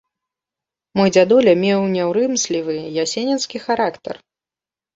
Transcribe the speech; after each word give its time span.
Мой 0.99 1.11
дзядуля 1.15 1.53
меў 1.65 1.79
няўрымслівы 1.97 2.75
ясенінскі 3.07 3.65
характар. 3.69 4.15